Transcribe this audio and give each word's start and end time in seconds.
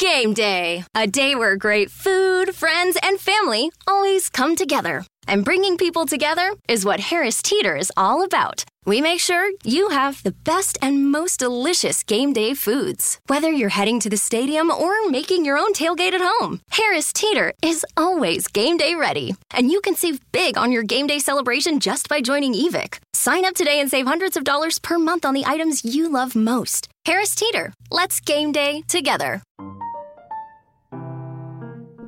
game 0.00 0.32
day. 0.32 0.82
A 0.94 1.06
day 1.06 1.34
where 1.34 1.56
great 1.56 1.90
food, 1.90 2.54
friends, 2.54 2.96
and 3.02 3.20
family 3.20 3.70
always 3.86 4.30
come 4.30 4.56
together. 4.56 5.04
And 5.28 5.44
bringing 5.44 5.76
people 5.76 6.06
together 6.06 6.54
is 6.66 6.86
what 6.86 7.00
Harris 7.00 7.42
Teeter 7.42 7.76
is 7.76 7.92
all 7.98 8.24
about. 8.24 8.64
We 8.86 9.02
make 9.02 9.20
sure 9.20 9.52
you 9.62 9.90
have 9.90 10.22
the 10.22 10.32
best 10.32 10.78
and 10.80 11.12
most 11.12 11.38
delicious 11.38 12.02
game 12.02 12.32
day 12.32 12.54
foods. 12.54 13.20
Whether 13.26 13.50
you're 13.52 13.76
heading 13.78 14.00
to 14.00 14.08
the 14.08 14.16
stadium 14.16 14.70
or 14.70 15.06
making 15.10 15.44
your 15.44 15.58
own 15.58 15.74
tailgate 15.74 16.14
at 16.14 16.22
home, 16.24 16.60
Harris 16.70 17.12
Teeter 17.12 17.52
is 17.62 17.84
always 17.94 18.48
game 18.48 18.78
day 18.78 18.94
ready. 18.94 19.34
And 19.50 19.70
you 19.70 19.82
can 19.82 19.96
save 19.96 20.20
big 20.32 20.56
on 20.56 20.72
your 20.72 20.82
game 20.82 21.08
day 21.08 21.18
celebration 21.18 21.78
just 21.78 22.08
by 22.08 22.22
joining 22.22 22.54
EVIC. 22.54 22.96
Sign 23.12 23.44
up 23.44 23.54
today 23.54 23.80
and 23.80 23.90
save 23.90 24.06
hundreds 24.06 24.38
of 24.38 24.44
dollars 24.44 24.78
per 24.78 24.98
month 24.98 25.26
on 25.26 25.34
the 25.34 25.44
items 25.44 25.84
you 25.84 26.08
love 26.08 26.34
most. 26.34 26.88
Harris 27.04 27.34
Teeter, 27.34 27.74
let's 27.90 28.18
game 28.20 28.50
day 28.50 28.82
together. 28.88 29.42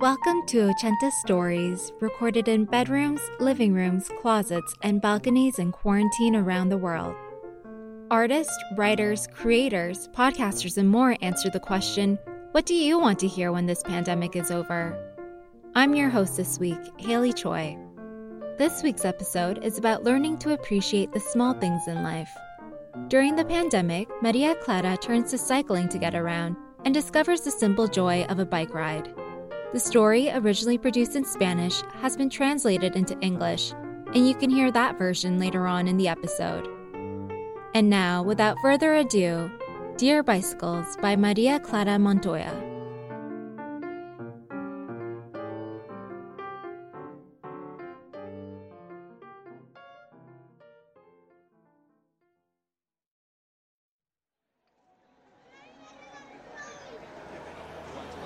Welcome 0.02 0.44
to 0.46 0.56
Ochenta 0.62 1.12
Stories, 1.12 1.92
recorded 2.00 2.48
in 2.48 2.64
bedrooms, 2.64 3.20
living 3.38 3.72
rooms, 3.72 4.10
closets, 4.20 4.74
and 4.82 5.00
balconies 5.00 5.60
in 5.60 5.70
quarantine 5.70 6.34
around 6.34 6.70
the 6.70 6.76
world. 6.76 7.14
Artists, 8.10 8.52
writers, 8.74 9.28
creators, 9.28 10.08
podcasters, 10.08 10.76
and 10.76 10.88
more 10.88 11.16
answer 11.22 11.50
the 11.50 11.60
question 11.60 12.18
What 12.50 12.66
do 12.66 12.74
you 12.74 12.98
want 12.98 13.20
to 13.20 13.28
hear 13.28 13.52
when 13.52 13.66
this 13.66 13.84
pandemic 13.84 14.34
is 14.34 14.50
over? 14.50 14.98
I'm 15.76 15.94
your 15.94 16.10
host 16.10 16.36
this 16.36 16.58
week, 16.58 16.80
Haley 16.96 17.32
Choi. 17.32 17.78
This 18.58 18.82
week's 18.82 19.04
episode 19.04 19.62
is 19.62 19.78
about 19.78 20.02
learning 20.02 20.38
to 20.38 20.52
appreciate 20.52 21.12
the 21.12 21.20
small 21.20 21.54
things 21.54 21.86
in 21.86 22.02
life. 22.02 22.36
During 23.06 23.36
the 23.36 23.44
pandemic, 23.44 24.08
Maria 24.20 24.56
Clara 24.56 24.96
turns 24.96 25.30
to 25.30 25.38
cycling 25.38 25.88
to 25.90 25.98
get 25.98 26.16
around 26.16 26.56
and 26.84 26.92
discovers 26.92 27.42
the 27.42 27.52
simple 27.52 27.86
joy 27.86 28.24
of 28.24 28.40
a 28.40 28.44
bike 28.44 28.74
ride. 28.74 29.14
The 29.72 29.80
story, 29.80 30.30
originally 30.30 30.76
produced 30.76 31.16
in 31.16 31.24
Spanish, 31.24 31.80
has 31.94 32.14
been 32.14 32.28
translated 32.28 32.94
into 32.94 33.18
English, 33.20 33.72
and 34.14 34.28
you 34.28 34.34
can 34.34 34.50
hear 34.50 34.70
that 34.70 34.98
version 34.98 35.38
later 35.38 35.66
on 35.66 35.88
in 35.88 35.96
the 35.96 36.08
episode. 36.08 36.68
And 37.74 37.88
now, 37.88 38.22
without 38.22 38.58
further 38.60 38.96
ado, 38.96 39.50
Dear 39.96 40.22
Bicycles 40.22 40.98
by 40.98 41.16
Maria 41.16 41.58
Clara 41.58 41.98
Montoya. 41.98 42.71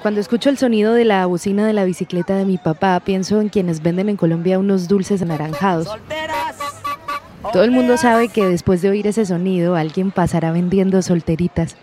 Cuando 0.07 0.21
escucho 0.21 0.51
el 0.51 0.57
sonido 0.57 0.95
de 0.95 1.05
la 1.05 1.27
bocina 1.27 1.67
de 1.67 1.73
la 1.73 1.85
bicicleta 1.85 2.37
de 2.37 2.45
mi 2.45 2.59
papá, 2.59 3.01
pienso 3.01 3.41
en 3.41 3.49
quienes 3.49 3.83
venden 3.83 4.09
en 4.09 4.17
Colombia 4.17 4.57
unos 4.57 4.87
dulces 4.87 5.21
anaranjados. 5.21 5.89
Todo 7.53 7.65
el 7.65 7.73
mundo 7.73 7.97
sabe 7.97 8.29
que 8.29 8.45
después 8.45 8.83
de 8.83 8.91
oír 8.91 9.09
ese 9.09 9.27
sonido, 9.27 9.75
alguien 9.75 10.13
pasará 10.13 10.53
vendiendo 10.53 11.03
solteritas. 11.03 11.77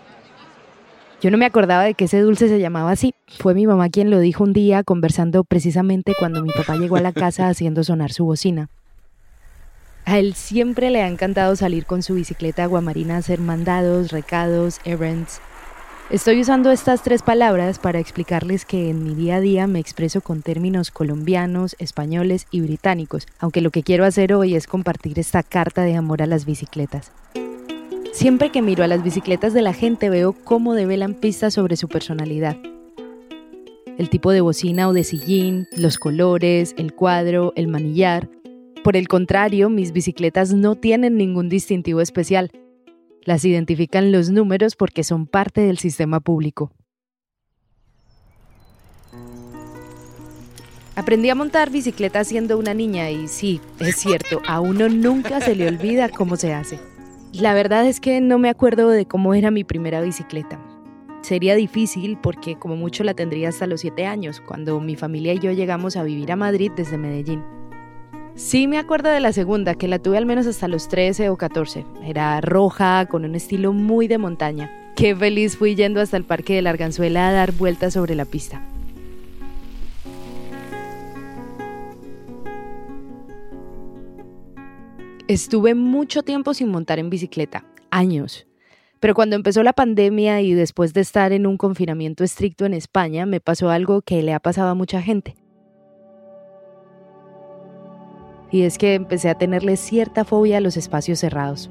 Yo 1.20 1.30
no 1.30 1.36
me 1.36 1.44
acordaba 1.44 1.82
de 1.82 1.92
que 1.92 2.06
ese 2.06 2.18
dulce 2.20 2.48
se 2.48 2.58
llamaba 2.60 2.92
así. 2.92 3.14
Fue 3.26 3.52
mi 3.52 3.66
mamá 3.66 3.90
quien 3.90 4.08
lo 4.08 4.18
dijo 4.20 4.42
un 4.42 4.54
día 4.54 4.84
conversando 4.84 5.44
precisamente 5.44 6.14
cuando 6.18 6.40
mi 6.40 6.50
papá 6.50 6.76
llegó 6.76 6.96
a 6.96 7.02
la 7.02 7.12
casa 7.12 7.48
haciendo 7.50 7.84
sonar 7.84 8.10
su 8.10 8.24
bocina. 8.24 8.70
A 10.06 10.18
él 10.18 10.32
siempre 10.32 10.88
le 10.88 11.02
ha 11.02 11.08
encantado 11.08 11.56
salir 11.56 11.84
con 11.84 12.02
su 12.02 12.14
bicicleta 12.14 12.64
aguamarina 12.64 13.16
a 13.16 13.18
hacer 13.18 13.38
mandados, 13.40 14.12
recados, 14.12 14.80
errands, 14.86 15.42
Estoy 16.10 16.42
usando 16.42 16.70
estas 16.70 17.02
tres 17.02 17.22
palabras 17.22 17.78
para 17.78 17.98
explicarles 17.98 18.66
que 18.66 18.90
en 18.90 19.02
mi 19.02 19.14
día 19.14 19.36
a 19.36 19.40
día 19.40 19.66
me 19.66 19.80
expreso 19.80 20.20
con 20.20 20.42
términos 20.42 20.90
colombianos, 20.90 21.76
españoles 21.78 22.46
y 22.50 22.60
británicos, 22.60 23.26
aunque 23.38 23.62
lo 23.62 23.70
que 23.70 23.82
quiero 23.82 24.04
hacer 24.04 24.34
hoy 24.34 24.54
es 24.54 24.66
compartir 24.66 25.18
esta 25.18 25.42
carta 25.42 25.82
de 25.82 25.96
amor 25.96 26.20
a 26.20 26.26
las 26.26 26.44
bicicletas. 26.44 27.10
Siempre 28.12 28.50
que 28.50 28.60
miro 28.60 28.84
a 28.84 28.86
las 28.86 29.02
bicicletas 29.02 29.54
de 29.54 29.62
la 29.62 29.72
gente 29.72 30.10
veo 30.10 30.34
cómo 30.34 30.74
develan 30.74 31.14
pistas 31.14 31.54
sobre 31.54 31.76
su 31.76 31.88
personalidad. 31.88 32.58
El 33.96 34.10
tipo 34.10 34.30
de 34.30 34.42
bocina 34.42 34.88
o 34.88 34.92
de 34.92 35.04
sillín, 35.04 35.66
los 35.74 35.96
colores, 35.96 36.74
el 36.76 36.92
cuadro, 36.92 37.54
el 37.56 37.66
manillar. 37.66 38.28
Por 38.84 38.98
el 38.98 39.08
contrario, 39.08 39.70
mis 39.70 39.92
bicicletas 39.92 40.52
no 40.52 40.76
tienen 40.76 41.16
ningún 41.16 41.48
distintivo 41.48 42.02
especial, 42.02 42.50
las 43.24 43.44
identifican 43.44 44.12
los 44.12 44.30
números 44.30 44.76
porque 44.76 45.04
son 45.04 45.26
parte 45.26 45.60
del 45.62 45.78
sistema 45.78 46.20
público. 46.20 46.72
Aprendí 50.96 51.28
a 51.28 51.34
montar 51.34 51.70
bicicleta 51.70 52.22
siendo 52.22 52.56
una 52.56 52.72
niña 52.72 53.10
y 53.10 53.26
sí, 53.26 53.60
es 53.80 53.96
cierto, 53.96 54.40
a 54.46 54.60
uno 54.60 54.88
nunca 54.88 55.40
se 55.40 55.56
le 55.56 55.66
olvida 55.66 56.08
cómo 56.08 56.36
se 56.36 56.54
hace. 56.54 56.78
La 57.32 57.52
verdad 57.52 57.84
es 57.86 57.98
que 57.98 58.20
no 58.20 58.38
me 58.38 58.48
acuerdo 58.48 58.88
de 58.88 59.06
cómo 59.06 59.34
era 59.34 59.50
mi 59.50 59.64
primera 59.64 60.00
bicicleta. 60.00 60.60
Sería 61.22 61.56
difícil 61.56 62.16
porque 62.22 62.56
como 62.56 62.76
mucho 62.76 63.02
la 63.02 63.14
tendría 63.14 63.48
hasta 63.48 63.66
los 63.66 63.80
7 63.80 64.06
años, 64.06 64.40
cuando 64.40 64.78
mi 64.78 64.94
familia 64.94 65.32
y 65.32 65.40
yo 65.40 65.50
llegamos 65.50 65.96
a 65.96 66.04
vivir 66.04 66.30
a 66.30 66.36
Madrid 66.36 66.70
desde 66.76 66.96
Medellín. 66.96 67.42
Sí 68.36 68.66
me 68.66 68.78
acuerdo 68.78 69.10
de 69.10 69.20
la 69.20 69.32
segunda, 69.32 69.76
que 69.76 69.86
la 69.86 70.00
tuve 70.00 70.18
al 70.18 70.26
menos 70.26 70.48
hasta 70.48 70.66
los 70.66 70.88
13 70.88 71.28
o 71.28 71.36
14. 71.36 71.86
Era 72.04 72.40
roja, 72.40 73.06
con 73.06 73.24
un 73.24 73.36
estilo 73.36 73.72
muy 73.72 74.08
de 74.08 74.18
montaña. 74.18 74.92
Qué 74.96 75.14
feliz 75.14 75.56
fui 75.56 75.76
yendo 75.76 76.00
hasta 76.00 76.16
el 76.16 76.24
parque 76.24 76.54
de 76.54 76.62
la 76.62 76.70
Arganzuela 76.70 77.28
a 77.28 77.32
dar 77.32 77.52
vueltas 77.52 77.92
sobre 77.92 78.16
la 78.16 78.24
pista. 78.24 78.60
Estuve 85.28 85.74
mucho 85.74 86.24
tiempo 86.24 86.54
sin 86.54 86.70
montar 86.70 86.98
en 86.98 87.10
bicicleta, 87.10 87.64
años. 87.90 88.48
Pero 88.98 89.14
cuando 89.14 89.36
empezó 89.36 89.62
la 89.62 89.74
pandemia 89.74 90.40
y 90.40 90.54
después 90.54 90.92
de 90.92 91.02
estar 91.02 91.30
en 91.32 91.46
un 91.46 91.56
confinamiento 91.56 92.24
estricto 92.24 92.66
en 92.66 92.74
España, 92.74 93.26
me 93.26 93.38
pasó 93.38 93.70
algo 93.70 94.02
que 94.02 94.22
le 94.22 94.34
ha 94.34 94.40
pasado 94.40 94.70
a 94.70 94.74
mucha 94.74 95.00
gente. 95.00 95.36
Y 98.50 98.62
es 98.62 98.78
que 98.78 98.94
empecé 98.94 99.28
a 99.28 99.36
tenerle 99.36 99.76
cierta 99.76 100.24
fobia 100.24 100.58
a 100.58 100.60
los 100.60 100.76
espacios 100.76 101.18
cerrados. 101.18 101.70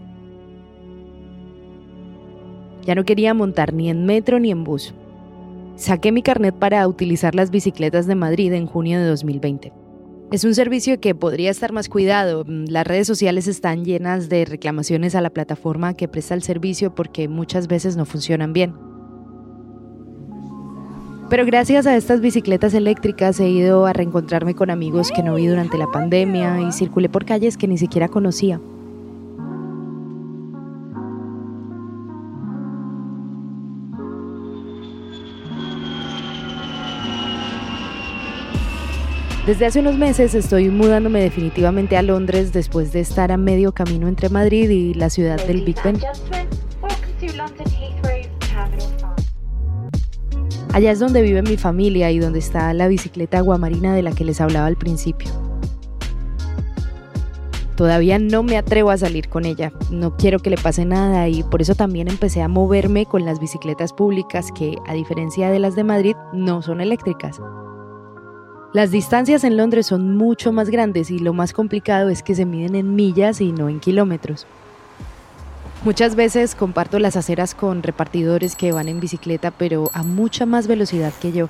Ya 2.85 2.95
no 2.95 3.06
quería 3.06 3.34
montar 3.34 3.73
ni 3.73 3.89
en 3.89 4.06
metro 4.06 4.39
ni 4.39 4.51
en 4.51 4.63
bus. 4.63 4.94
Saqué 5.75 6.11
mi 6.11 6.22
carnet 6.22 6.56
para 6.56 6.88
utilizar 6.88 7.34
las 7.34 7.50
bicicletas 7.50 8.06
de 8.06 8.16
Madrid 8.16 8.53
en 8.53 8.67
junio 8.67 9.00
de 9.00 9.07
2020. 9.07 9.72
Es 10.31 10.44
un 10.44 10.56
servicio 10.56 11.00
que 11.00 11.16
podría 11.16 11.51
estar 11.51 11.72
más 11.72 11.89
cuidado. 11.89 12.44
Las 12.47 12.88
redes 12.88 13.07
sociales 13.07 13.47
están 13.47 13.85
llenas 13.85 14.29
de 14.29 14.45
reclamaciones 14.45 15.16
a 15.16 15.22
la 15.22 15.29
plataforma 15.29 15.94
que 15.94 16.07
presta 16.07 16.34
el 16.34 16.44
servicio 16.44 16.94
porque 16.95 17.28
muchas 17.28 17.67
veces 17.67 17.95
no 17.95 18.05
funcionan 18.05 18.51
bien. 18.51 18.93
Pero 21.34 21.48
gracias 21.48 21.88
a 21.88 21.96
estas 21.96 22.22
bicicletas 22.22 22.76
eléctricas 22.76 23.40
he 23.40 23.50
ido 23.50 23.88
a 23.88 23.94
reencontrarme 23.94 24.54
con 24.54 24.70
amigos 24.70 25.10
que 25.12 25.24
no 25.24 25.34
vi 25.34 25.48
durante 25.48 25.80
la 25.80 25.88
pandemia 25.88 26.62
y 26.62 26.72
circulé 26.72 27.10
por 27.10 27.26
calles 27.26 27.58
que 27.58 27.68
ni 27.68 27.80
siquiera 27.80 28.08
conocía. 28.08 28.62
Desde 39.48 39.66
hace 39.66 39.80
unos 39.80 39.98
meses 39.98 40.36
estoy 40.36 40.70
mudándome 40.70 41.20
definitivamente 41.24 41.98
a 41.98 42.04
Londres 42.04 42.54
después 42.54 42.94
de 42.94 43.00
estar 43.00 43.32
a 43.32 43.38
medio 43.38 43.72
camino 43.72 44.08
entre 44.08 44.30
Madrid 44.30 44.70
y 44.70 44.94
la 44.94 45.10
ciudad 45.10 45.44
del 45.48 45.64
Big 45.64 45.78
Ben. 45.84 45.98
Allá 50.73 50.89
es 50.89 50.97
donde 50.97 51.22
vive 51.22 51.44
mi 51.44 51.55
familia 51.55 52.09
y 52.09 52.17
donde 52.17 52.40
está 52.40 52.73
la 52.73 52.87
bicicleta 52.87 53.37
aguamarina 53.37 53.93
de 53.93 54.02
la 54.02 54.11
que 54.11 54.25
les 54.25 54.41
hablaba 54.41 54.66
al 54.66 54.75
principio. 54.75 55.29
Todavía 57.75 58.17
no 58.17 58.41
me 58.41 58.58
atrevo 58.58 58.90
a 58.90 58.97
salir 58.97 59.29
con 59.29 59.46
ella, 59.46 59.72
no 59.91 60.17
quiero 60.17 60.40
que 60.40 60.49
le 60.49 60.58
pase 60.58 60.84
nada 60.85 61.28
y 61.28 61.43
por 61.43 61.61
eso 61.61 61.75
también 61.75 62.08
empecé 62.08 62.41
a 62.41 62.47
moverme 62.47 63.05
con 63.05 63.23
las 63.23 63.40
bicicletas 63.40 63.93
públicas 63.93 64.52
que, 64.52 64.75
a 64.87 64.93
diferencia 64.93 65.52
de 65.52 65.59
las 65.59 65.75
de 65.75 65.84
Madrid, 65.84 66.16
no 66.34 66.64
son 66.64 66.81
eléctricas. 66.81 67.40
Las 68.73 68.90
distancias 68.90 69.43
en 69.43 69.58
Londres 69.58 69.85
son 69.85 70.17
mucho 70.17 70.52
más 70.52 70.72
grandes 70.72 71.11
y 71.11 71.19
lo 71.19 71.34
más 71.34 71.53
complicado 71.53 72.09
es 72.09 72.23
que 72.23 72.34
se 72.34 72.46
miden 72.46 72.76
en 72.76 72.96
millas 72.96 73.41
y 73.41 73.52
no 73.52 73.69
en 73.69 73.79
kilómetros. 73.79 74.47
Muchas 75.85 76.16
veces 76.16 76.56
comparto 76.56 76.97
las 76.97 77.18
aceras 77.18 77.53
con 77.53 77.84
repartidores 77.84 78.56
que 78.56 78.72
van 78.72 78.88
en 78.88 79.02
bicicleta, 79.02 79.52
pero 79.52 79.90
a 79.91 80.02
mucha 80.02 80.46
más 80.46 80.66
velocidad 80.66 81.12
que 81.22 81.34
yo. 81.34 81.50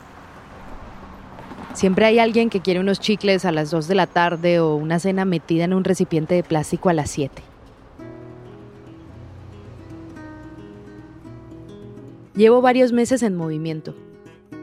Siempre 1.74 2.07
hay 2.07 2.18
alguien 2.18 2.50
que 2.50 2.59
quiere 2.59 2.80
unos 2.80 3.00
chicles 3.00 3.45
a 3.45 3.51
las 3.51 3.69
2 3.69 3.88
de 3.88 3.94
la 3.94 4.07
tarde 4.07 4.59
o 4.59 4.75
una 4.75 4.97
cena 4.97 5.24
metida 5.24 5.65
en 5.65 5.74
un 5.74 5.83
recipiente 5.83 6.33
de 6.33 6.41
plástico 6.41 6.89
a 6.89 6.94
las 6.94 7.12
7. 7.12 7.44
Llevo 12.36 12.62
varios 12.62 12.91
meses 12.91 13.21
en 13.21 13.36
movimiento. 13.36 13.94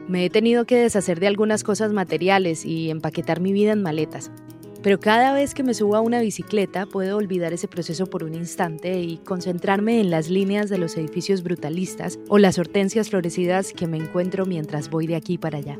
Me 0.09 0.25
he 0.25 0.29
tenido 0.29 0.65
que 0.65 0.75
deshacer 0.75 1.21
de 1.21 1.27
algunas 1.27 1.63
cosas 1.63 1.93
materiales 1.93 2.65
y 2.65 2.89
empaquetar 2.89 3.39
mi 3.39 3.53
vida 3.53 3.71
en 3.71 3.81
maletas. 3.81 4.31
Pero 4.83 4.99
cada 4.99 5.31
vez 5.33 5.53
que 5.53 5.63
me 5.63 5.75
subo 5.75 5.95
a 5.95 6.01
una 6.01 6.21
bicicleta 6.21 6.87
puedo 6.87 7.17
olvidar 7.17 7.53
ese 7.53 7.67
proceso 7.67 8.07
por 8.07 8.23
un 8.23 8.33
instante 8.33 8.99
y 8.99 9.17
concentrarme 9.17 9.99
en 9.99 10.09
las 10.09 10.29
líneas 10.29 10.69
de 10.69 10.79
los 10.79 10.97
edificios 10.97 11.43
brutalistas 11.43 12.17
o 12.29 12.39
las 12.39 12.57
hortensias 12.57 13.09
florecidas 13.09 13.73
que 13.73 13.87
me 13.87 13.97
encuentro 13.97 14.45
mientras 14.45 14.89
voy 14.89 15.05
de 15.05 15.15
aquí 15.15 15.37
para 15.37 15.59
allá. 15.59 15.79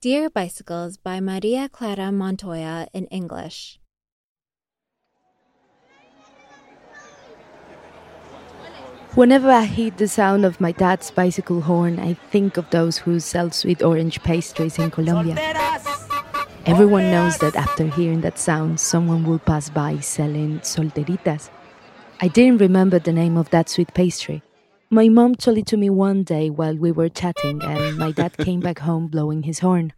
Dear 0.00 0.30
Bicycles 0.30 0.96
by 0.96 1.18
Maria 1.18 1.68
Clara 1.68 2.12
Montoya 2.12 2.86
in 2.94 3.06
English. 3.06 3.80
Whenever 9.16 9.50
I 9.50 9.64
hear 9.64 9.90
the 9.90 10.06
sound 10.06 10.44
of 10.44 10.60
my 10.60 10.70
dad's 10.70 11.10
bicycle 11.10 11.62
horn, 11.62 11.98
I 11.98 12.14
think 12.14 12.56
of 12.56 12.70
those 12.70 12.98
who 12.98 13.18
sell 13.18 13.50
sweet 13.50 13.82
orange 13.82 14.22
pastries 14.22 14.78
in 14.78 14.92
Colombia. 14.92 15.34
Everyone 16.64 17.10
knows 17.10 17.38
that 17.38 17.56
after 17.56 17.88
hearing 17.88 18.20
that 18.20 18.38
sound, 18.38 18.78
someone 18.78 19.24
will 19.24 19.40
pass 19.40 19.68
by 19.68 19.98
selling 19.98 20.60
solteritas. 20.60 21.50
I 22.20 22.28
didn't 22.28 22.60
remember 22.60 23.00
the 23.00 23.12
name 23.12 23.36
of 23.36 23.50
that 23.50 23.68
sweet 23.68 23.92
pastry. 23.94 24.44
My 24.90 25.10
mom 25.10 25.34
told 25.34 25.58
it 25.58 25.66
to 25.66 25.76
me 25.76 25.90
one 25.90 26.22
day 26.22 26.48
while 26.48 26.74
we 26.74 26.92
were 26.92 27.10
chatting, 27.10 27.62
and 27.62 27.98
my 27.98 28.10
dad 28.10 28.34
came 28.38 28.60
back 28.60 28.78
home 28.78 29.08
blowing 29.08 29.42
his 29.42 29.58
horn. 29.58 29.92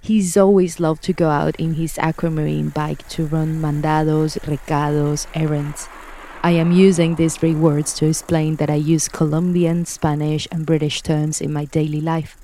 He's 0.00 0.38
always 0.38 0.80
loved 0.80 1.02
to 1.02 1.12
go 1.12 1.28
out 1.28 1.54
in 1.56 1.74
his 1.74 1.98
aquamarine 1.98 2.70
bike 2.70 3.06
to 3.10 3.26
run 3.26 3.60
mandados, 3.60 4.38
recados, 4.46 5.26
errands. 5.34 5.86
I 6.42 6.52
am 6.52 6.72
using 6.72 7.16
these 7.16 7.36
three 7.36 7.54
words 7.54 7.92
to 7.96 8.06
explain 8.06 8.56
that 8.56 8.70
I 8.70 8.76
use 8.76 9.06
Colombian, 9.06 9.84
Spanish, 9.84 10.48
and 10.50 10.64
British 10.64 11.02
terms 11.02 11.42
in 11.42 11.52
my 11.52 11.66
daily 11.66 12.00
life. 12.00 12.38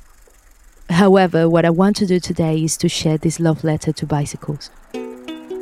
However, 0.90 1.48
what 1.48 1.64
I 1.64 1.70
want 1.70 1.96
to 1.96 2.06
do 2.06 2.20
today 2.20 2.62
is 2.62 2.76
to 2.76 2.88
share 2.90 3.16
this 3.16 3.40
love 3.40 3.64
letter 3.64 3.92
to 3.92 4.04
bicycles. 4.04 4.68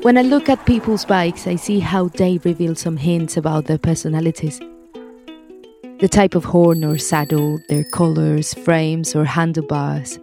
When 0.02 0.18
I 0.18 0.22
look 0.22 0.48
at 0.48 0.66
people's 0.66 1.04
bikes, 1.04 1.46
I 1.46 1.54
see 1.54 1.78
how 1.78 2.08
they 2.08 2.38
reveal 2.38 2.74
some 2.74 2.96
hints 2.96 3.36
about 3.36 3.66
their 3.66 3.78
personalities 3.78 4.60
the 6.02 6.08
type 6.08 6.34
of 6.34 6.44
horn 6.44 6.84
or 6.84 6.98
saddle, 6.98 7.60
their 7.68 7.84
colors, 7.84 8.54
frames, 8.54 9.14
or 9.14 9.24
handlebars. 9.24 10.18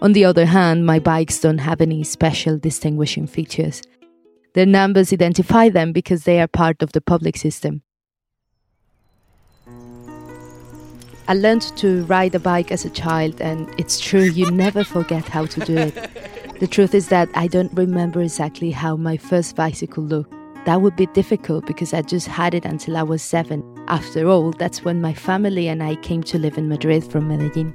On 0.00 0.14
the 0.14 0.24
other 0.24 0.46
hand, 0.46 0.86
my 0.86 0.98
bikes 0.98 1.38
don't 1.38 1.58
have 1.58 1.82
any 1.82 2.02
special 2.02 2.56
distinguishing 2.56 3.26
features. 3.26 3.82
Their 4.54 4.64
numbers 4.64 5.12
identify 5.12 5.68
them 5.68 5.92
because 5.92 6.24
they 6.24 6.40
are 6.40 6.48
part 6.48 6.82
of 6.82 6.92
the 6.92 7.02
public 7.02 7.36
system. 7.36 7.82
I 11.28 11.34
learned 11.34 11.76
to 11.76 12.02
ride 12.06 12.34
a 12.34 12.40
bike 12.40 12.72
as 12.72 12.86
a 12.86 12.90
child, 12.90 13.42
and 13.42 13.68
it's 13.78 14.00
true, 14.00 14.22
you 14.22 14.50
never 14.50 14.84
forget 14.84 15.28
how 15.28 15.44
to 15.44 15.60
do 15.60 15.76
it. 15.76 15.94
The 16.60 16.66
truth 16.66 16.94
is 16.94 17.08
that 17.10 17.28
I 17.34 17.46
don't 17.46 17.72
remember 17.74 18.22
exactly 18.22 18.70
how 18.70 18.96
my 18.96 19.18
first 19.18 19.54
bicycle 19.54 20.02
looked. 20.02 20.32
That 20.64 20.80
would 20.80 20.96
be 20.96 21.08
difficult 21.08 21.66
because 21.66 21.92
I 21.92 22.00
just 22.00 22.26
had 22.26 22.54
it 22.54 22.64
until 22.64 22.96
I 22.96 23.02
was 23.02 23.20
seven. 23.20 23.62
After 23.90 24.28
all, 24.28 24.52
that's 24.52 24.84
when 24.84 25.00
my 25.00 25.12
family 25.12 25.66
and 25.66 25.82
I 25.82 25.96
came 25.96 26.22
to 26.22 26.38
live 26.38 26.56
in 26.56 26.68
Madrid 26.68 27.02
from 27.02 27.26
Medellin. 27.26 27.74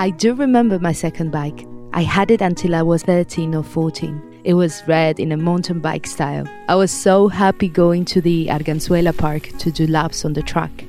I 0.00 0.10
do 0.10 0.34
remember 0.34 0.80
my 0.80 0.90
second 0.90 1.30
bike. 1.30 1.64
I 1.92 2.02
had 2.02 2.32
it 2.32 2.40
until 2.40 2.74
I 2.74 2.82
was 2.82 3.04
13 3.04 3.54
or 3.54 3.62
14. 3.62 4.40
It 4.42 4.54
was 4.54 4.82
red 4.88 5.20
in 5.20 5.30
a 5.30 5.36
mountain 5.36 5.78
bike 5.78 6.08
style. 6.08 6.48
I 6.68 6.74
was 6.74 6.90
so 6.90 7.28
happy 7.28 7.68
going 7.68 8.04
to 8.06 8.20
the 8.20 8.48
Arganzuela 8.48 9.16
Park 9.16 9.56
to 9.58 9.70
do 9.70 9.86
laps 9.86 10.24
on 10.24 10.32
the 10.32 10.42
track. 10.42 10.86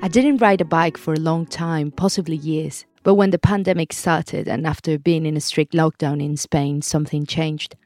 I 0.00 0.08
didn't 0.08 0.38
ride 0.38 0.62
a 0.62 0.64
bike 0.64 0.96
for 0.96 1.12
a 1.12 1.20
long 1.20 1.44
time, 1.44 1.90
possibly 1.90 2.36
years. 2.36 2.86
But 3.02 3.16
when 3.16 3.28
the 3.28 3.38
pandemic 3.38 3.92
started 3.92 4.48
and 4.48 4.66
after 4.66 4.98
being 4.98 5.26
in 5.26 5.36
a 5.36 5.40
strict 5.40 5.74
lockdown 5.74 6.24
in 6.24 6.38
Spain, 6.38 6.80
something 6.80 7.26
changed. 7.26 7.76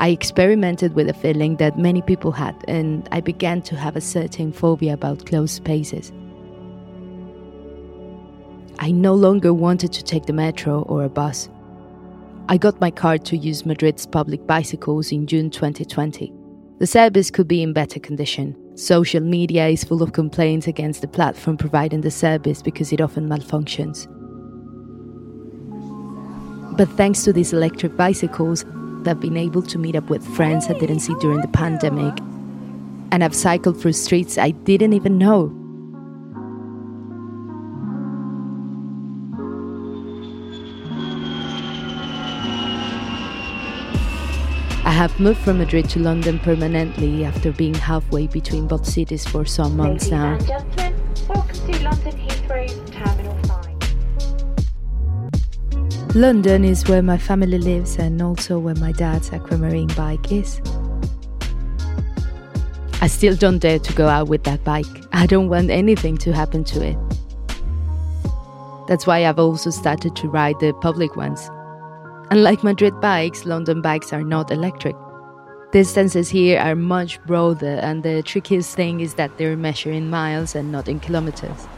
I 0.00 0.08
experimented 0.08 0.94
with 0.94 1.10
a 1.10 1.12
feeling 1.12 1.56
that 1.56 1.78
many 1.78 2.00
people 2.00 2.32
had, 2.32 2.56
and 2.66 3.06
I 3.12 3.20
began 3.20 3.60
to 3.62 3.76
have 3.76 3.96
a 3.96 4.00
certain 4.00 4.50
phobia 4.50 4.94
about 4.94 5.26
closed 5.26 5.54
spaces. 5.54 6.10
I 8.78 8.92
no 8.92 9.12
longer 9.12 9.52
wanted 9.52 9.92
to 9.92 10.02
take 10.02 10.24
the 10.24 10.32
metro 10.32 10.84
or 10.84 11.04
a 11.04 11.10
bus. 11.10 11.50
I 12.48 12.56
got 12.56 12.80
my 12.80 12.90
card 12.90 13.26
to 13.26 13.36
use 13.36 13.66
Madrid's 13.66 14.06
public 14.06 14.46
bicycles 14.46 15.12
in 15.12 15.26
June 15.26 15.50
2020. 15.50 16.32
The 16.78 16.86
service 16.86 17.30
could 17.30 17.46
be 17.46 17.62
in 17.62 17.74
better 17.74 18.00
condition. 18.00 18.56
Social 18.78 19.20
media 19.20 19.68
is 19.68 19.84
full 19.84 20.02
of 20.02 20.14
complaints 20.14 20.66
against 20.66 21.02
the 21.02 21.08
platform 21.08 21.58
providing 21.58 22.00
the 22.00 22.10
service 22.10 22.62
because 22.62 22.90
it 22.90 23.02
often 23.02 23.28
malfunctions. 23.28 24.06
But 26.78 26.88
thanks 26.96 27.22
to 27.24 27.34
these 27.34 27.52
electric 27.52 27.98
bicycles, 27.98 28.64
I've 29.08 29.20
been 29.20 29.36
able 29.36 29.62
to 29.62 29.78
meet 29.78 29.96
up 29.96 30.10
with 30.10 30.26
friends 30.36 30.68
I 30.68 30.74
didn't 30.74 31.00
see 31.00 31.14
during 31.20 31.40
the 31.40 31.48
pandemic. 31.48 32.18
And 33.12 33.24
I've 33.24 33.34
cycled 33.34 33.80
through 33.80 33.94
streets 33.94 34.38
I 34.38 34.50
didn't 34.50 34.92
even 34.92 35.18
know. 35.18 35.56
I 44.84 44.92
have 44.92 45.18
moved 45.20 45.40
from 45.40 45.58
Madrid 45.58 45.88
to 45.90 46.00
London 46.00 46.38
permanently 46.38 47.24
after 47.24 47.52
being 47.52 47.74
halfway 47.74 48.26
between 48.26 48.66
both 48.66 48.86
cities 48.86 49.26
for 49.26 49.44
some 49.44 49.76
months 49.76 50.10
now. 50.10 50.36
London 56.14 56.64
is 56.64 56.88
where 56.88 57.02
my 57.02 57.16
family 57.16 57.56
lives 57.56 57.96
and 57.96 58.20
also 58.20 58.58
where 58.58 58.74
my 58.74 58.90
dad's 58.90 59.30
aquamarine 59.32 59.86
bike 59.94 60.32
is. 60.32 60.60
I 63.00 63.06
still 63.06 63.36
don't 63.36 63.60
dare 63.60 63.78
to 63.78 63.92
go 63.92 64.08
out 64.08 64.28
with 64.28 64.42
that 64.42 64.64
bike. 64.64 64.86
I 65.12 65.26
don't 65.26 65.48
want 65.48 65.70
anything 65.70 66.18
to 66.18 66.32
happen 66.32 66.64
to 66.64 66.84
it. 66.84 66.98
That's 68.88 69.06
why 69.06 69.24
I've 69.24 69.38
also 69.38 69.70
started 69.70 70.16
to 70.16 70.28
ride 70.28 70.58
the 70.58 70.72
public 70.80 71.14
ones. 71.14 71.48
Unlike 72.32 72.64
Madrid 72.64 73.00
bikes, 73.00 73.46
London 73.46 73.80
bikes 73.80 74.12
are 74.12 74.24
not 74.24 74.50
electric. 74.50 74.96
Distances 75.70 76.28
here 76.28 76.58
are 76.58 76.74
much 76.74 77.22
broader, 77.24 77.78
and 77.82 78.02
the 78.02 78.24
trickiest 78.24 78.74
thing 78.74 78.98
is 78.98 79.14
that 79.14 79.38
they're 79.38 79.56
measured 79.56 79.94
in 79.94 80.10
miles 80.10 80.56
and 80.56 80.72
not 80.72 80.88
in 80.88 80.98
kilometers. 80.98 81.68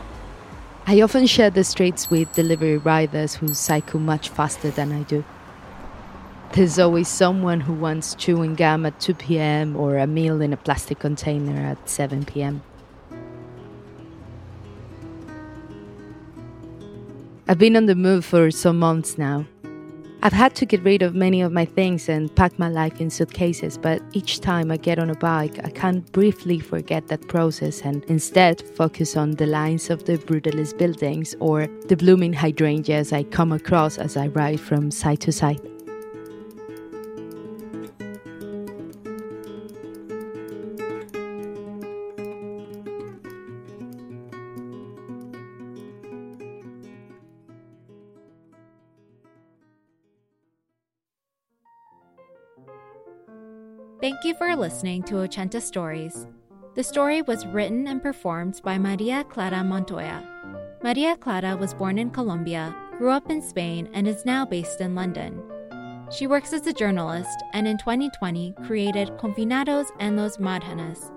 I 0.85 1.01
often 1.01 1.27
share 1.27 1.49
the 1.49 1.63
streets 1.63 2.11
with 2.11 2.33
delivery 2.33 2.77
riders 2.77 3.37
who 3.37 3.55
cycle 3.55 4.01
much 4.01 4.29
faster 4.29 4.71
than 4.71 4.93
I 4.93 5.05
do. 5.05 5.25
There's 6.53 6.79
always 6.79 7.09
someone 7.09 7.61
who 7.61 7.73
wants 7.73 8.15
chewing 8.15 8.57
gum 8.57 8.85
at 8.85 9.01
2 9.01 9.15
pm 9.15 9.77
or 9.77 9.97
a 9.97 10.07
meal 10.07 10.43
in 10.43 10.53
a 10.53 10.57
plastic 10.57 10.99
container 10.99 11.59
at 11.59 11.89
7 11.89 12.25
pm. 12.25 12.63
I've 17.49 17.59
been 17.59 17.77
on 17.77 17.87
the 17.87 17.95
move 17.95 18.25
for 18.25 18.51
some 18.51 18.79
months 18.79 19.17
now, 19.17 19.47
I've 20.25 20.33
had 20.33 20.55
to 20.57 20.67
get 20.67 20.85
rid 20.85 21.03
of 21.03 21.17
many 21.17 21.41
of 21.41 21.51
my 21.51 21.65
things 21.65 22.09
and 22.09 22.33
pack 22.37 22.57
my 22.57 22.69
life 22.69 23.01
in 23.01 23.11
suitcases, 23.11 23.77
but 23.77 24.01
each 24.13 24.39
time 24.39 24.71
I 24.71 24.77
get 24.77 25.01
on 25.01 25.11
a 25.11 25.17
bike, 25.17 25.59
I 25.65 25.71
can't 25.71 26.11
briefly 26.13 26.61
forget 26.61 27.09
that 27.09 27.27
process 27.27 27.81
and 27.81 28.05
instead 28.05 28.63
focus 28.77 29.17
on 29.17 29.33
the 29.33 29.47
lines 29.47 29.91
of 29.91 30.05
the 30.05 30.19
brutalist 30.19 30.79
buildings 30.79 31.35
or 31.41 31.67
the 31.89 31.97
blooming 31.97 32.33
hydrangeas 32.33 33.13
I 33.13 33.25
come 33.25 33.51
across 33.51 33.99
as 33.99 34.17
I 34.17 34.29
ride 34.29 34.61
from 34.61 34.93
side 34.93 35.21
to 35.23 35.33
side. 35.33 35.72
Thank 54.03 54.25
you 54.25 54.35
for 54.35 54.57
listening 54.57 55.05
to 55.05 55.15
Ochenta 55.15 55.63
Stories. 55.63 56.27
The 56.75 56.83
story 56.83 57.23
was 57.23 57.47
written 57.47 57.87
and 57.87 58.03
performed 58.03 58.61
by 58.65 58.77
Maria 58.77 59.23
Clara 59.23 59.63
Montoya. 59.63 60.27
Maria 60.83 61.17
Clara 61.17 61.57
was 61.57 61.73
born 61.73 62.01
in 62.01 62.11
Colombia, 62.11 62.75
grew 62.99 63.11
up 63.11 63.31
in 63.31 63.41
Spain, 63.41 63.89
and 63.93 64.09
is 64.09 64.27
now 64.27 64.45
based 64.45 64.81
in 64.81 64.97
London. 64.97 65.41
She 66.11 66.27
works 66.27 66.53
as 66.53 66.67
a 66.67 66.73
journalist 66.73 67.45
and 67.53 67.69
in 67.69 67.79
2020 67.79 68.57
created 68.67 69.17
Confinados 69.19 69.93
en 70.01 70.17
los 70.17 70.39
Márgenes, 70.39 71.13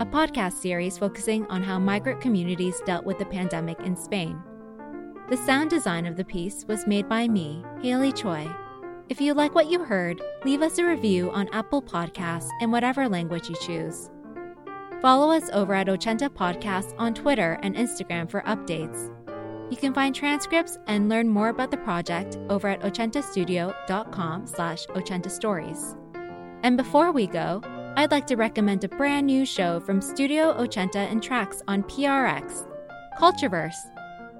a 0.00 0.06
podcast 0.06 0.54
series 0.54 0.96
focusing 0.96 1.44
on 1.48 1.62
how 1.62 1.78
migrant 1.78 2.22
communities 2.22 2.80
dealt 2.86 3.04
with 3.04 3.18
the 3.18 3.26
pandemic 3.26 3.78
in 3.80 3.94
Spain. 3.94 4.40
The 5.28 5.36
sound 5.36 5.68
design 5.68 6.06
of 6.06 6.16
the 6.16 6.24
piece 6.24 6.64
was 6.66 6.86
made 6.86 7.10
by 7.10 7.28
me, 7.28 7.62
Haley 7.82 8.10
Choi. 8.10 8.50
If 9.12 9.20
you 9.20 9.34
like 9.34 9.54
what 9.54 9.70
you 9.70 9.84
heard, 9.84 10.22
leave 10.42 10.62
us 10.62 10.78
a 10.78 10.86
review 10.86 11.30
on 11.32 11.46
Apple 11.52 11.82
Podcasts 11.82 12.48
in 12.62 12.70
whatever 12.70 13.10
language 13.10 13.46
you 13.46 13.54
choose. 13.60 14.08
Follow 15.02 15.30
us 15.30 15.50
over 15.52 15.74
at 15.74 15.88
Ochenta 15.88 16.30
Podcasts 16.30 16.94
on 16.96 17.12
Twitter 17.12 17.58
and 17.62 17.76
Instagram 17.76 18.30
for 18.30 18.40
updates. 18.44 19.14
You 19.70 19.76
can 19.76 19.92
find 19.92 20.14
transcripts 20.14 20.78
and 20.86 21.10
learn 21.10 21.28
more 21.28 21.50
about 21.50 21.70
the 21.70 21.76
project 21.76 22.38
over 22.48 22.68
at 22.68 22.80
ochentastudio.com 22.80 24.46
slash 24.46 24.86
ochentastories. 24.86 25.94
And 26.62 26.78
before 26.78 27.12
we 27.12 27.26
go, 27.26 27.60
I'd 27.96 28.12
like 28.12 28.26
to 28.28 28.36
recommend 28.36 28.82
a 28.82 28.88
brand 28.88 29.26
new 29.26 29.44
show 29.44 29.78
from 29.80 30.00
Studio 30.00 30.54
Ochenta 30.54 30.96
and 31.12 31.22
Tracks 31.22 31.60
on 31.68 31.82
PRX, 31.82 32.66
Cultureverse. 33.20 33.91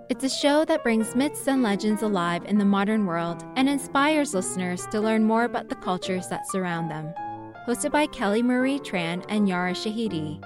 It's 0.09 0.25
a 0.25 0.28
show 0.28 0.64
that 0.64 0.82
brings 0.82 1.14
myths 1.14 1.47
and 1.47 1.62
legends 1.62 2.02
alive 2.02 2.44
in 2.44 2.59
the 2.59 2.64
modern 2.64 3.06
world 3.06 3.44
and 3.56 3.68
inspires 3.68 4.35
listeners 4.35 4.87
to 4.88 5.00
learn 5.00 5.25
more 5.25 5.44
about 5.44 5.68
the 5.68 5.76
cultures 5.76 6.28
that 6.28 6.49
surround 6.50 6.90
them. 6.90 7.14
Hosted 7.66 7.92
by 7.92 8.06
Kelly 8.06 8.42
Marie 8.42 8.80
Tran 8.80 9.25
and 9.28 9.49
Yara 9.49 9.73
Shahidi. 9.73 10.42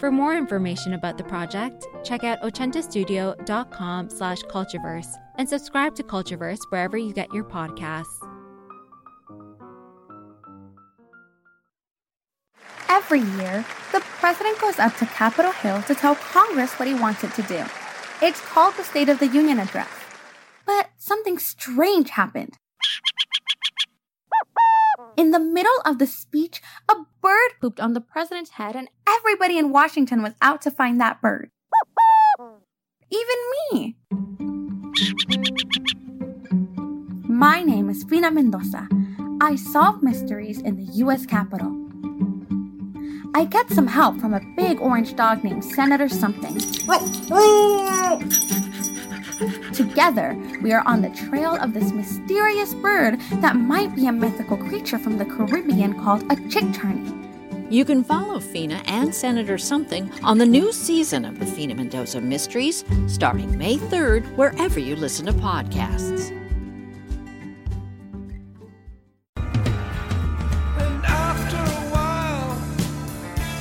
For 0.00 0.10
more 0.10 0.36
information 0.36 0.92
about 0.92 1.16
the 1.16 1.24
project, 1.24 1.86
check 2.04 2.24
out 2.24 2.42
ochentastudio.com 2.42 4.10
slash 4.10 4.42
cultureverse 4.42 5.14
and 5.38 5.48
subscribe 5.48 5.94
to 5.94 6.02
Cultureverse 6.02 6.60
wherever 6.70 6.98
you 6.98 7.12
get 7.12 7.32
your 7.32 7.44
podcasts. 7.44 8.04
Every 12.88 13.20
year, 13.20 13.64
the 13.92 14.00
president 14.00 14.60
goes 14.60 14.78
up 14.78 14.96
to 14.96 15.06
Capitol 15.06 15.52
Hill 15.52 15.80
to 15.82 15.94
tell 15.94 16.16
Congress 16.16 16.74
what 16.74 16.88
he 16.88 16.94
wants 16.94 17.22
it 17.24 17.32
to 17.34 17.42
do. 17.42 17.64
It's 18.22 18.40
called 18.40 18.74
the 18.76 18.84
State 18.84 19.10
of 19.10 19.18
the 19.18 19.26
Union 19.26 19.58
Address. 19.58 19.90
But 20.64 20.88
something 20.96 21.38
strange 21.38 22.10
happened. 22.10 22.54
In 25.18 25.32
the 25.32 25.38
middle 25.38 25.80
of 25.84 25.98
the 25.98 26.06
speech, 26.06 26.62
a 26.88 26.94
bird 27.20 27.52
pooped 27.60 27.78
on 27.78 27.92
the 27.92 28.00
president's 28.00 28.52
head, 28.52 28.74
and 28.74 28.88
everybody 29.06 29.58
in 29.58 29.70
Washington 29.70 30.22
was 30.22 30.32
out 30.40 30.62
to 30.62 30.70
find 30.70 30.98
that 31.00 31.20
bird. 31.20 31.50
Even 33.10 33.36
me. 33.70 33.96
My 37.22 37.62
name 37.62 37.90
is 37.90 38.02
Fina 38.04 38.30
Mendoza. 38.30 38.88
I 39.42 39.56
solve 39.56 40.02
mysteries 40.02 40.60
in 40.60 40.76
the 40.76 40.92
U.S. 41.04 41.26
Capitol. 41.26 41.85
I 43.36 43.44
get 43.44 43.68
some 43.68 43.86
help 43.86 44.18
from 44.18 44.32
a 44.32 44.40
big 44.40 44.80
orange 44.80 45.14
dog 45.14 45.44
named 45.44 45.62
Senator 45.62 46.08
Something. 46.08 46.54
Together, 49.74 50.34
we 50.62 50.72
are 50.72 50.82
on 50.86 51.02
the 51.02 51.10
trail 51.10 51.54
of 51.56 51.74
this 51.74 51.92
mysterious 51.92 52.72
bird 52.72 53.20
that 53.42 53.56
might 53.56 53.94
be 53.94 54.06
a 54.06 54.12
mythical 54.12 54.56
creature 54.56 54.98
from 54.98 55.18
the 55.18 55.26
Caribbean 55.26 56.02
called 56.02 56.22
a 56.32 56.36
chickcharney. 56.48 57.12
You 57.70 57.84
can 57.84 58.02
follow 58.02 58.40
Fina 58.40 58.82
and 58.86 59.14
Senator 59.14 59.58
Something 59.58 60.10
on 60.22 60.38
the 60.38 60.46
new 60.46 60.72
season 60.72 61.26
of 61.26 61.38
the 61.38 61.44
Fina 61.44 61.74
Mendoza 61.74 62.22
Mysteries 62.22 62.86
starting 63.06 63.58
May 63.58 63.76
3rd, 63.76 64.34
wherever 64.36 64.80
you 64.80 64.96
listen 64.96 65.26
to 65.26 65.34
podcasts. 65.34 66.45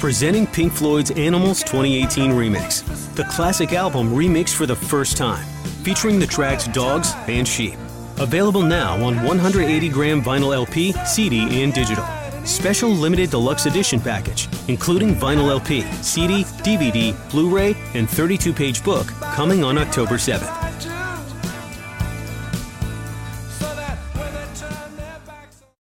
Presenting 0.06 0.46
Pink 0.46 0.72
Floyd's 0.72 1.10
Animals 1.10 1.64
2018 1.64 2.30
remix, 2.30 2.86
the 3.16 3.24
classic 3.24 3.74
album 3.74 4.12
remixed 4.12 4.54
for 4.54 4.68
the 4.68 4.76
first 4.76 5.18
time, 5.18 5.44
featuring 5.82 6.20
the 6.20 6.28
tracks 6.28 6.68
Dogs 6.68 7.14
and 7.28 7.48
Sheep. 7.48 7.74
Available 8.20 8.62
now 8.62 9.04
on 9.04 9.16
180 9.24 9.90
gram 9.90 10.22
vinyl 10.22 10.54
LP, 10.54 10.92
CD, 11.08 11.64
and 11.64 11.74
digital. 11.74 12.06
Special 12.44 12.92
limited 12.92 13.32
deluxe 13.32 13.66
edition 13.66 14.00
package, 14.00 14.48
including 14.68 15.16
vinyl 15.16 15.50
LP, 15.50 15.82
CD, 16.04 16.44
DVD, 16.62 17.16
Blu 17.32 17.50
ray, 17.50 17.76
and 17.96 18.08
32 18.08 18.54
page 18.54 18.84
book, 18.84 19.08
coming 19.34 19.64
on 19.64 19.76
October 19.76 20.18
7th. 20.18 20.64